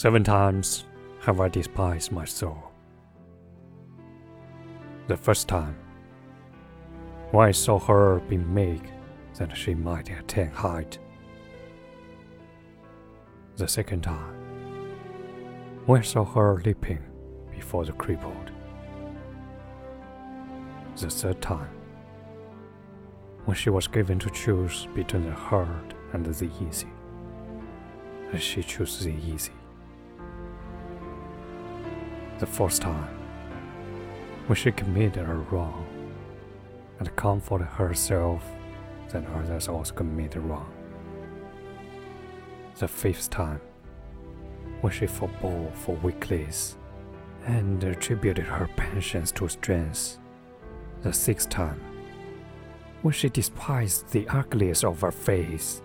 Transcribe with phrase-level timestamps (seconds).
[0.00, 0.86] Seven times
[1.20, 2.72] have I despised my soul.
[5.08, 5.76] The first time,
[7.32, 8.80] when I saw her being meek
[9.34, 10.98] that she might attain height.
[13.56, 14.32] The second time,
[15.84, 17.04] when I saw her leaping
[17.54, 18.50] before the crippled.
[20.96, 21.74] The third time,
[23.44, 26.88] when she was given to choose between the hard and the easy,
[28.32, 29.52] and she chose the easy.
[32.40, 33.06] The fourth time,
[34.46, 35.86] when she committed a wrong
[36.98, 38.42] and comforted herself
[39.10, 40.72] that others also committed wrong.
[42.78, 43.60] The fifth time,
[44.80, 46.78] when she forbore for weakness
[47.44, 50.18] and attributed her patience to strength.
[51.02, 51.78] The sixth time,
[53.02, 55.82] when she despised the ugliness of her face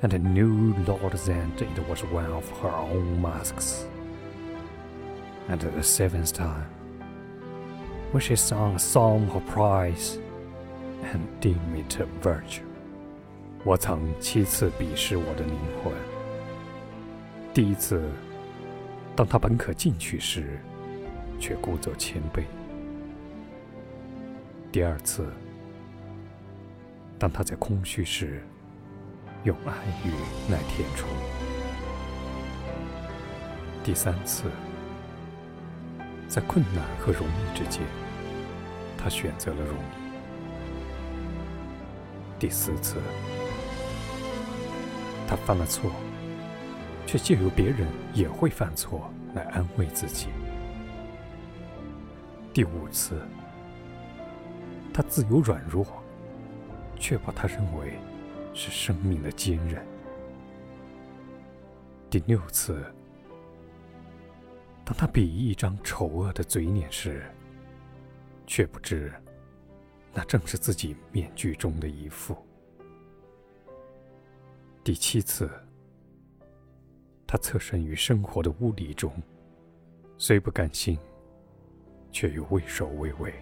[0.00, 3.86] and knew not that it was one of her own masks.
[5.50, 6.68] And the seventh time,
[8.12, 10.18] when she sung a song of praise
[11.02, 12.64] and deemed it a virtue.
[13.64, 15.92] 我曾七次鄙视我的灵魂。
[17.54, 18.02] 第一次，
[19.16, 20.60] 当他本可进取时，
[21.40, 22.42] 却故作谦卑；
[24.70, 25.32] 第二次，
[27.18, 28.42] 当他在空虚时，
[29.44, 29.74] 用暗
[30.04, 30.12] 语
[30.52, 31.08] 来填充；
[33.82, 34.44] 第三次，
[36.28, 37.82] 在困难和容易之间，
[38.98, 39.80] 他选择了容易；
[42.38, 42.96] 第四次，
[45.26, 45.90] 他犯了错，
[47.06, 50.26] 却借由别人也会犯错来安慰自己；
[52.52, 53.22] 第五次，
[54.92, 55.86] 他自由软弱，
[56.98, 57.98] 却把他认为
[58.52, 59.80] 是生命的坚韧；
[62.10, 62.84] 第六次，
[64.88, 67.22] 当他鄙夷一张丑恶的嘴脸时，
[68.46, 69.12] 却不知
[70.14, 72.34] 那正是自己面具中的一副。
[74.82, 75.50] 第七次，
[77.26, 79.12] 他侧身于生活的污泥中，
[80.16, 80.98] 虽不甘心，
[82.10, 83.34] 却又畏首畏尾。